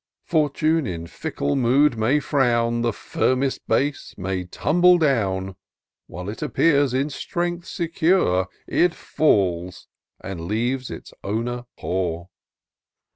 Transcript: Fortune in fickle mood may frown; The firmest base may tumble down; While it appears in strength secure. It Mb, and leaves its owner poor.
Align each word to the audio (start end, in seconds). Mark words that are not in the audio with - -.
Fortune 0.25 0.87
in 0.87 1.05
fickle 1.05 1.55
mood 1.55 1.95
may 1.95 2.19
frown; 2.19 2.81
The 2.81 2.91
firmest 2.91 3.67
base 3.67 4.15
may 4.17 4.45
tumble 4.45 4.97
down; 4.97 5.55
While 6.07 6.27
it 6.27 6.41
appears 6.41 6.91
in 6.91 7.11
strength 7.11 7.67
secure. 7.67 8.47
It 8.65 8.93
Mb, 8.93 9.85
and 10.19 10.45
leaves 10.47 10.89
its 10.89 11.13
owner 11.23 11.65
poor. 11.77 12.29